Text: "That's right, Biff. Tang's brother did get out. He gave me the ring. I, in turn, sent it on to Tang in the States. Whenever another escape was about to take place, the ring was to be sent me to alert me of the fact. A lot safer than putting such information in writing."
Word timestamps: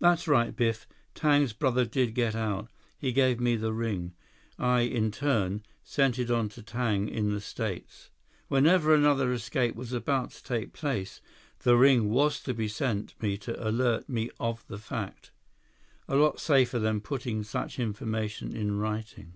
"That's 0.00 0.26
right, 0.26 0.56
Biff. 0.56 0.84
Tang's 1.14 1.52
brother 1.52 1.84
did 1.84 2.12
get 2.12 2.34
out. 2.34 2.68
He 2.98 3.12
gave 3.12 3.38
me 3.38 3.54
the 3.54 3.72
ring. 3.72 4.16
I, 4.58 4.80
in 4.80 5.12
turn, 5.12 5.62
sent 5.84 6.18
it 6.18 6.28
on 6.28 6.48
to 6.48 6.62
Tang 6.64 7.06
in 7.08 7.32
the 7.32 7.40
States. 7.40 8.10
Whenever 8.48 8.92
another 8.92 9.32
escape 9.32 9.76
was 9.76 9.92
about 9.92 10.32
to 10.32 10.42
take 10.42 10.72
place, 10.72 11.20
the 11.60 11.76
ring 11.76 12.10
was 12.10 12.40
to 12.40 12.52
be 12.52 12.66
sent 12.66 13.14
me 13.22 13.38
to 13.38 13.54
alert 13.64 14.08
me 14.08 14.28
of 14.40 14.66
the 14.66 14.76
fact. 14.76 15.30
A 16.08 16.16
lot 16.16 16.40
safer 16.40 16.80
than 16.80 17.00
putting 17.00 17.44
such 17.44 17.78
information 17.78 18.52
in 18.56 18.76
writing." 18.76 19.34